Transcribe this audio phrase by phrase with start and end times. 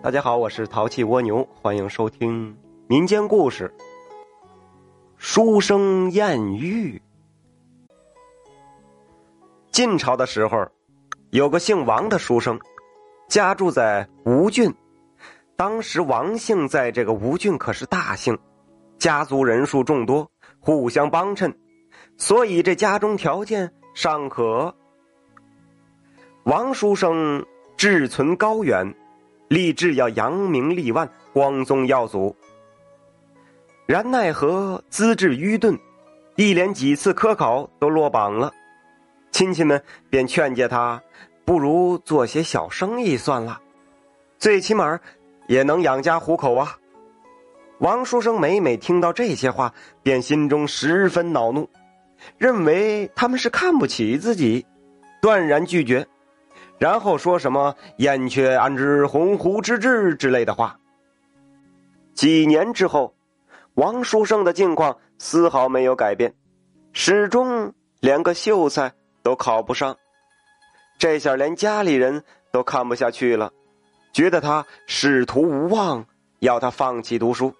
[0.00, 2.56] 大家好，我是淘气蜗牛，欢迎收听
[2.86, 3.68] 民间故事
[5.16, 7.02] 《书生艳遇》。
[9.72, 10.68] 晋朝的时候，
[11.30, 12.56] 有个姓王的书生，
[13.28, 14.72] 家住在吴郡。
[15.56, 18.38] 当时王姓在这个吴郡可是大姓，
[18.98, 20.30] 家族人数众多，
[20.60, 21.52] 互相帮衬，
[22.16, 24.72] 所以这家中条件尚可。
[26.44, 27.44] 王书生
[27.76, 28.94] 志存高远。
[29.48, 32.36] 立志要扬名立万，光宗耀祖。
[33.86, 35.78] 然奈何资质愚钝，
[36.36, 38.52] 一连几次科考都落榜了。
[39.30, 41.02] 亲戚们便劝诫他，
[41.44, 43.60] 不如做些小生意算了，
[44.38, 45.00] 最起码
[45.46, 46.76] 也能养家糊口啊。
[47.78, 49.72] 王书生每每听到这些话，
[50.02, 51.70] 便心中十分恼怒，
[52.36, 54.66] 认为他们是看不起自己，
[55.22, 56.06] 断然拒绝。
[56.78, 60.78] 然后说什么“燕雀安知鸿鹄之志”之类的话。
[62.14, 63.14] 几年之后，
[63.74, 66.34] 王书生的境况丝毫没有改变，
[66.92, 69.96] 始终连个秀才都考不上。
[70.98, 73.52] 这下连家里人都看不下去了，
[74.12, 76.04] 觉得他仕途无望，
[76.40, 77.54] 要他放弃读书。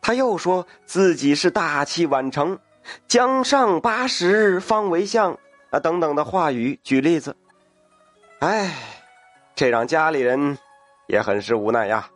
[0.00, 2.58] 他又说自己是大器晚成，
[3.06, 5.38] 将上八十方为相
[5.70, 7.36] 啊等等的话语举例子。
[8.40, 8.72] 唉，
[9.56, 10.56] 这让家里人
[11.08, 12.08] 也很是无奈呀。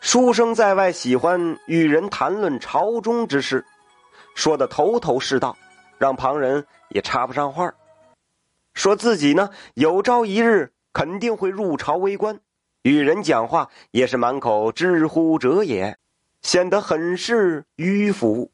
[0.00, 3.64] 书生在外喜欢与人谈论朝中之事，
[4.34, 5.56] 说的头头是道，
[5.96, 7.72] 让旁人也插不上话
[8.74, 12.38] 说自己呢，有朝一日肯定会入朝为官，
[12.82, 15.96] 与人讲话也是满口知乎者也，
[16.42, 18.52] 显得很是迂腐。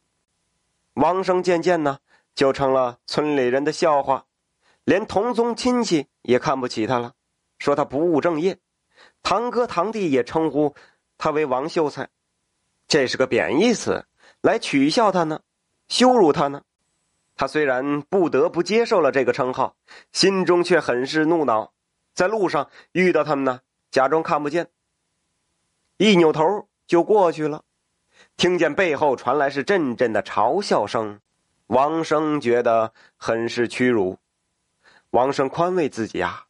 [0.95, 1.99] 王生渐渐呢，
[2.33, 4.27] 就成了村里人的笑话。
[4.85, 7.13] 连同宗亲戚也看不起他了，
[7.59, 8.59] 说他不务正业，
[9.23, 10.75] 堂哥堂弟也称呼
[11.19, 12.09] 他为王秀才，
[12.89, 14.05] 这是个贬义词，
[14.41, 15.41] 来取笑他呢，
[15.89, 16.63] 羞辱他呢。
[17.37, 19.75] 他虽然不得不接受了这个称号，
[20.13, 21.73] 心中却很是怒恼。
[22.13, 23.61] 在路上遇到他们呢，
[23.91, 24.69] 假装看不见，
[25.97, 27.63] 一扭头就过去了。
[28.37, 31.21] 听见背后传来是阵阵的嘲笑声，
[31.69, 34.19] 王生觉得很是屈辱。
[35.11, 36.45] 王生宽慰自己啊，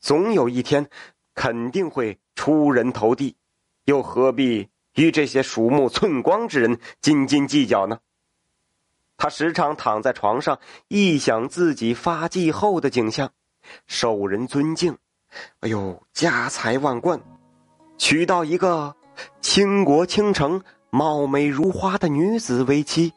[0.00, 0.88] 总有一天
[1.34, 3.36] 肯定会出人头地，
[3.84, 7.98] 又何必与这些鼠目寸光之人斤斤计较呢？
[9.18, 10.58] 他时常躺在床上，
[10.88, 13.30] 臆想自己发迹后的景象，
[13.86, 14.96] 受人尊敬，
[15.60, 17.20] 哎呦，家财万贯，
[17.98, 18.94] 娶到一个
[19.40, 23.12] 倾国倾城、貌美如花的女子为妻，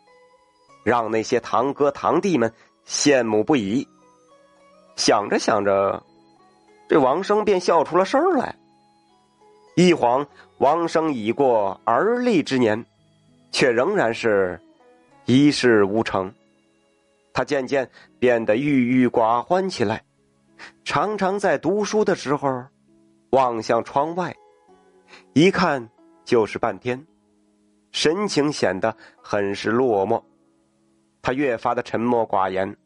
[0.84, 2.52] 让那些堂哥堂弟们
[2.85, 3.88] 羡慕不已。
[5.01, 6.03] 想着想着，
[6.88, 8.56] 这王生便笑出了声来。
[9.75, 10.28] 一晃，
[10.59, 12.85] 王生已过而立之年，
[13.51, 14.61] 却仍然是
[15.25, 16.31] 一事无成。
[17.34, 20.03] 他渐渐变得郁郁寡欢起来，
[20.84, 22.63] 常常在读书的时候
[23.31, 24.35] 望向窗外，
[25.34, 25.90] 一看
[26.23, 27.03] 就是半天，
[27.91, 30.22] 神情显得很是落寞。
[31.23, 32.78] 他越发的沉默寡言。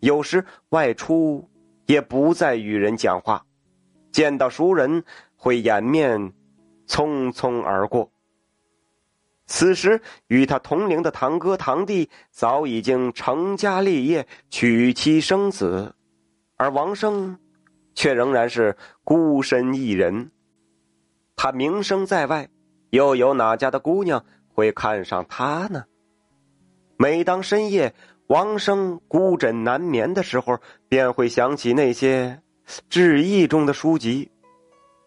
[0.00, 1.44] 有时外出，
[1.88, 3.40] 也不再与人讲话；
[4.12, 5.04] 见到熟人，
[5.36, 6.34] 会掩面，
[6.86, 8.12] 匆匆而过。
[9.46, 15.94] 此时与他同龄的堂哥堂弟早已经成家立业、娶妻生子，
[16.56, 17.38] 而王生，
[17.94, 20.30] 却仍然是孤身一人。
[21.36, 22.50] 他名声在外，
[22.90, 25.86] 又有哪家的姑娘会看上他呢？
[26.98, 27.94] 每当深夜。
[28.28, 32.42] 王生孤枕难眠的时候，便会想起那些
[32.90, 34.30] 志异中的书籍，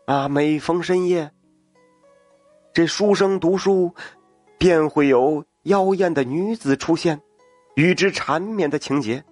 [0.07, 1.31] 啊，每逢深夜，
[2.73, 3.93] 这书生读书，
[4.57, 7.21] 便会有妖艳的女子出现，
[7.75, 9.23] 与之缠绵的情节。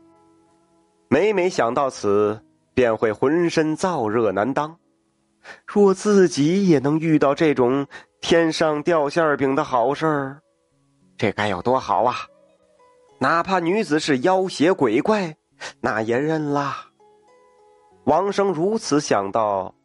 [1.08, 2.44] 每每想到此，
[2.76, 4.78] 便会浑身燥热难当。
[5.66, 7.88] 若自己也能遇到这种
[8.22, 10.42] 天上掉馅饼的好事儿，
[11.18, 12.16] 这该有多好啊！
[13.20, 15.36] 哪怕女子是妖邪鬼怪，
[15.82, 16.88] 那也认啦。
[18.06, 19.76] 王生如此想到，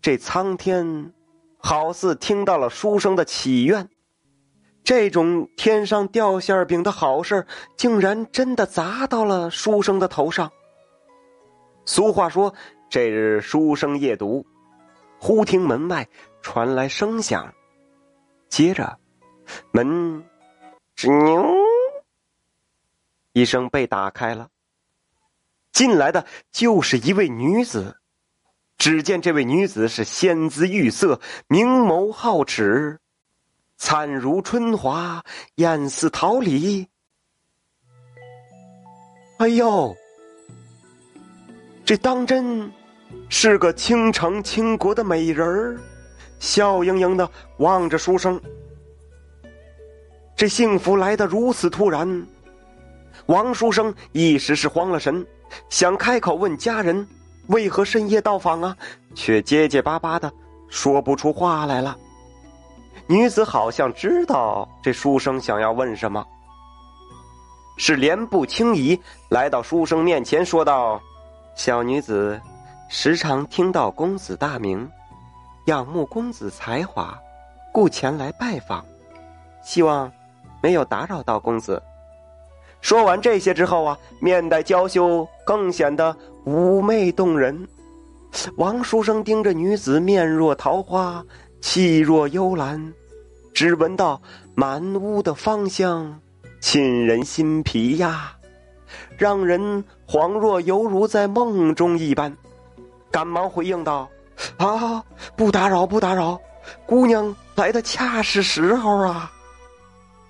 [0.00, 1.12] 这苍天
[1.58, 3.90] 好似听到了书生的祈愿，
[4.82, 7.46] 这种天上掉馅饼的好事
[7.76, 10.50] 竟然真的砸到了书生的头上。
[11.84, 12.54] 俗话说
[12.88, 14.46] ：“这日书生夜读，
[15.18, 16.08] 忽听门外
[16.40, 17.52] 传来声响，
[18.48, 18.98] 接着
[19.70, 20.24] 门
[20.96, 21.44] 吱扭。”
[23.32, 24.48] 一声被打开了，
[25.72, 27.96] 进来的就是一位女子，
[28.76, 32.98] 只见这位女子是仙姿玉色，明眸皓齿，
[33.76, 35.24] 灿如春华，
[35.54, 36.88] 艳似桃李。
[39.38, 39.96] 哎呦，
[41.84, 42.70] 这当真
[43.28, 45.80] 是个倾城倾国的美人儿，
[46.38, 47.28] 笑盈盈的
[47.58, 48.40] 望着书生。
[50.36, 52.26] 这幸福来得如此突然，
[53.26, 55.26] 王书生一时是慌了神，
[55.68, 57.06] 想开口问家人
[57.48, 58.76] 为何深夜到访啊，
[59.14, 60.32] 却结结巴巴的
[60.68, 61.96] 说不出话来了。
[63.06, 66.24] 女子好像知道这书生想要问什么，
[67.76, 71.00] 是莲步轻移来到书生面前，说道
[71.56, 72.40] ：“小女子
[72.88, 74.88] 时常听到公子大名，
[75.66, 77.18] 仰慕公子才华，
[77.72, 78.84] 故前来拜访，
[79.62, 80.10] 希望。”
[80.62, 81.82] 没有打扰到公子。
[82.82, 86.14] 说完这些之后啊，面带娇羞，更显得
[86.44, 87.66] 妩媚动人。
[88.56, 91.24] 王书生盯着女子，面若桃花，
[91.60, 92.92] 气若幽兰，
[93.54, 94.20] 只闻到
[94.54, 96.20] 满屋的芳香，
[96.60, 98.32] 沁人心脾呀，
[99.16, 102.36] 让人恍若犹如在梦中一般。
[103.12, 104.08] 赶忙回应道
[104.58, 105.04] ：“啊，
[105.36, 106.40] 不打扰，不打扰，
[106.84, 109.30] 姑娘来的恰是时候啊。”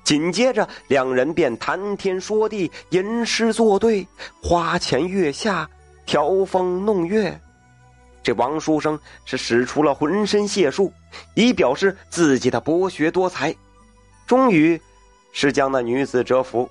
[0.04, 4.06] 紧接着，两人便谈天说地，吟诗作对，
[4.42, 5.68] 花前月下，
[6.04, 7.40] 调风弄月。
[8.22, 10.92] 这王书生是使出了浑身解数，
[11.34, 13.54] 以表示自己的博学多才。
[14.26, 14.80] 终于，
[15.32, 16.68] 是将那女子折服。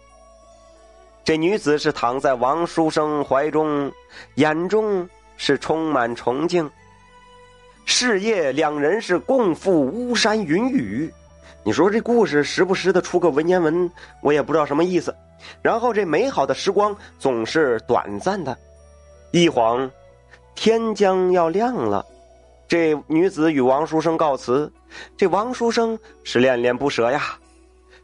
[1.23, 3.91] 这女子是躺在王书生怀中，
[4.35, 5.07] 眼中
[5.37, 6.69] 是充满崇敬。
[7.85, 11.11] 是夜，两人是共赴巫山云雨。
[11.63, 13.89] 你说这故事时不时的出个文言文，
[14.21, 15.15] 我也不知道什么意思。
[15.61, 18.57] 然后这美好的时光总是短暂的，
[19.31, 19.89] 一晃，
[20.55, 22.03] 天将要亮了。
[22.67, 24.71] 这女子与王书生告辞，
[25.15, 27.37] 这王书生是恋恋不舍呀，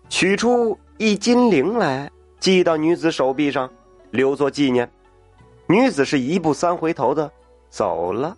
[0.08, 3.68] 取出一金铃来系到女子手臂上，
[4.12, 4.88] 留作纪念。
[5.68, 7.32] 女子是一步三回头的
[7.72, 8.38] 走了，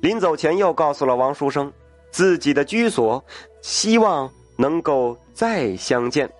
[0.00, 1.72] 临走前又告诉了王书生
[2.10, 3.24] 自己的居所。
[3.62, 6.30] 希望能够再相见。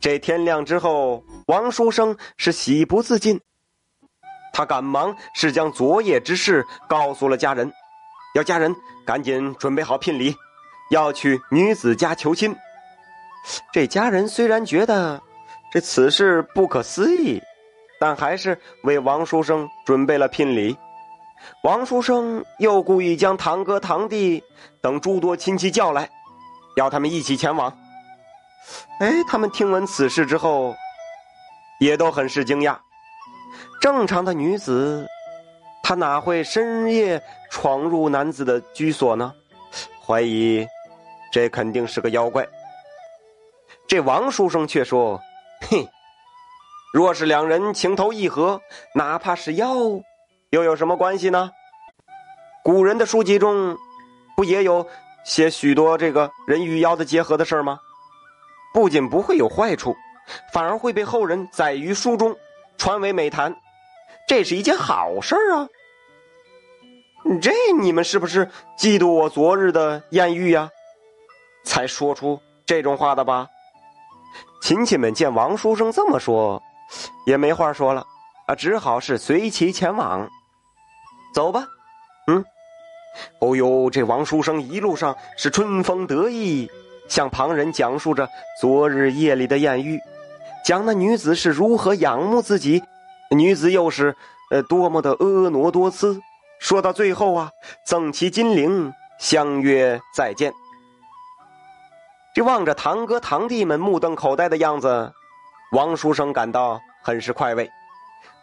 [0.00, 3.40] 这天亮之后，王书生是喜不自禁，
[4.52, 7.72] 他赶忙是将昨夜之事告诉了家人，
[8.34, 10.34] 要家人赶紧准备好聘礼，
[10.90, 12.54] 要去女子家求亲。
[13.72, 15.20] 这家人虽然觉得
[15.72, 17.40] 这此事不可思议，
[17.98, 20.76] 但还是为王书生准备了聘礼。
[21.62, 24.42] 王书生又故意将堂哥、堂弟
[24.80, 26.08] 等诸多亲戚叫来，
[26.76, 27.76] 要他们一起前往。
[29.00, 30.74] 哎，他们听闻此事之后，
[31.80, 32.76] 也都很是惊讶。
[33.80, 35.06] 正常的女子，
[35.82, 39.32] 她哪会深夜闯入男子的居所呢？
[40.06, 40.66] 怀疑，
[41.32, 42.46] 这肯定是个妖怪。
[43.86, 45.20] 这王书生却说
[45.68, 45.86] ：“嘿，
[46.94, 48.60] 若是两人情投意合，
[48.94, 49.74] 哪怕是妖。”
[50.54, 51.50] 又有什么关系呢？
[52.62, 53.76] 古人的书籍中，
[54.36, 54.86] 不也有
[55.24, 57.80] 写许多这个人与妖的结合的事吗？
[58.72, 59.96] 不仅不会有坏处，
[60.52, 62.36] 反而会被后人载于书中，
[62.78, 63.52] 传为美谈，
[64.28, 65.66] 这是一件好事啊！
[67.42, 68.48] 这你们是不是
[68.78, 70.70] 嫉妒我昨日的艳遇呀？
[71.64, 73.48] 才说出这种话的吧？
[74.62, 76.62] 亲戚们见王书生这么说，
[77.26, 78.06] 也没话说了
[78.46, 80.28] 啊，只好是随其前往。
[81.34, 81.66] 走吧，
[82.28, 82.44] 嗯，
[83.40, 86.70] 哦呦，这王书生一路上是春风得意，
[87.08, 88.28] 向旁人讲述着
[88.60, 90.00] 昨日夜里的艳遇，
[90.64, 92.84] 讲那女子是如何仰慕自己，
[93.32, 94.14] 女子又是
[94.52, 96.20] 呃多么的婀娜多姿。
[96.60, 97.50] 说到最后啊，
[97.84, 100.54] 赠其金铃，相约再见。
[102.32, 105.12] 这望着堂哥堂弟们目瞪口呆的样子，
[105.72, 107.68] 王书生感到很是快慰，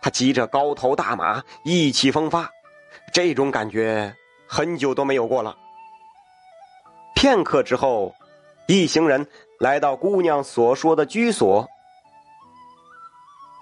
[0.02, 2.50] 他骑着高头大马，意气风发。
[3.14, 4.16] 这种感觉
[4.48, 5.58] 很久都没有过了。
[7.16, 8.16] 片刻之后，
[8.68, 9.28] 一行人
[9.60, 11.68] 来到姑娘所说的居所。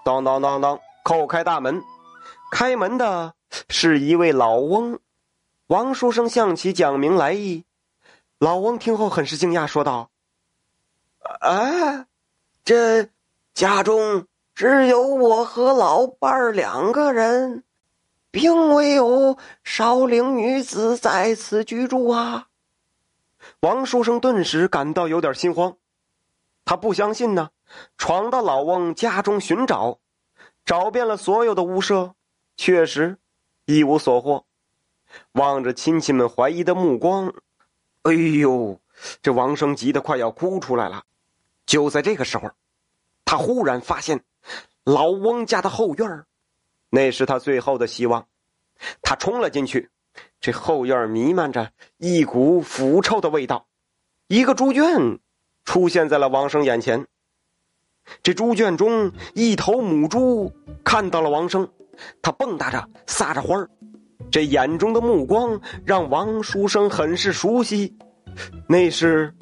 [0.04, 1.82] 当当当当，叩开大门，
[2.52, 3.34] 开门的
[3.68, 4.98] 是一位老翁。
[5.66, 7.64] 王书生向其讲明来意，
[8.38, 10.10] 老翁听后很是惊讶，说道
[11.40, 12.06] ：“啊，
[12.64, 13.08] 这
[13.52, 17.64] 家中只有我和老伴儿两个人。”
[18.30, 22.48] 并未有少龄女子在此居住啊！
[23.60, 25.76] 王书生顿时感到有点心慌，
[26.64, 27.50] 他不相信呢，
[27.98, 29.98] 闯到老翁家中寻找，
[30.64, 32.14] 找遍了所有的屋舍，
[32.56, 33.18] 确实
[33.64, 34.44] 一无所获。
[35.32, 37.32] 望着亲戚们怀疑的目光，
[38.02, 38.80] 哎呦，
[39.22, 41.02] 这王生急得快要哭出来了。
[41.66, 42.50] 就在这个时候，
[43.24, 44.22] 他忽然发现
[44.84, 46.26] 老翁家的后院儿
[46.90, 48.26] 那是他最后的希望。
[49.02, 49.90] 他冲了进去，
[50.40, 53.66] 这后院弥漫着一股腐臭的味道。
[54.26, 55.18] 一个猪圈
[55.64, 57.06] 出现在了王生眼前。
[58.22, 61.68] 这猪圈中，一头母猪看到了王生，
[62.22, 63.70] 它蹦跶着，撒着欢儿。
[64.30, 67.96] 这眼中的目光让王书生很是熟悉，
[68.68, 69.34] 那是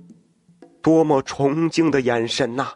[0.83, 2.73] 多么崇敬的眼神呐！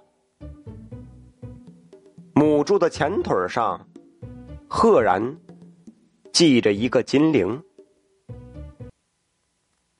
[2.34, 3.86] 母猪的前腿上，
[4.74, 5.36] 赫然
[6.32, 7.62] 系着一个金铃。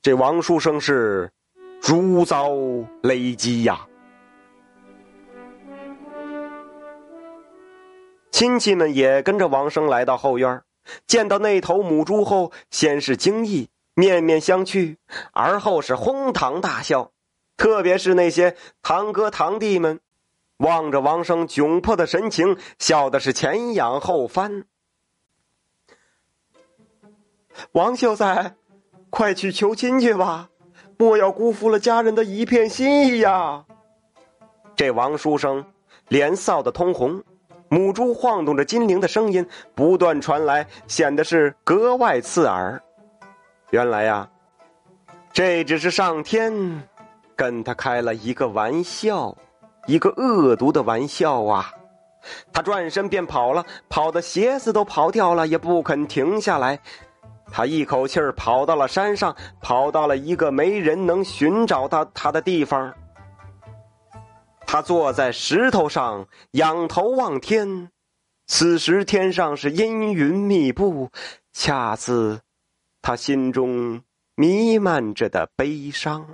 [0.01, 1.31] 这王书生是
[1.79, 2.49] 如遭
[3.03, 3.87] 雷击呀！
[8.31, 10.63] 亲戚们也跟着王生来到后院
[11.05, 14.97] 见到那头母猪后，先是惊异，面面相觑，
[15.33, 17.11] 而后是哄堂大笑。
[17.57, 19.99] 特别是那些堂哥堂弟们，
[20.57, 24.65] 望着王生窘迫的神情，笑的是前仰后翻。
[27.73, 28.55] 王秀才，
[29.09, 30.49] 快去求亲去吧，
[30.97, 33.65] 莫要辜负了家人的一片心意呀！
[34.75, 35.65] 这王书生
[36.07, 37.23] 脸臊得通红。
[37.69, 42.81] 母猪晃动着金铃的声音不断传来，显得是格外刺耳。
[43.71, 44.29] 原来呀，
[45.31, 46.87] 这只是上天
[47.35, 49.35] 跟他开了一个玩笑，
[49.85, 51.71] 一个恶毒的玩笑啊！
[52.53, 56.79] 他转身便跑了，跑的鞋子都跑掉了，也不肯停下来。
[57.51, 62.93] 他一口气儿跑到了山上，跑到了一个没人能寻找到他的地方。
[64.65, 67.89] 他坐在石头上，仰头望天。
[68.47, 71.09] 此时天上是阴云密布，
[71.51, 72.41] 恰似
[73.01, 74.01] 他心中
[74.35, 76.25] 弥漫着的悲伤。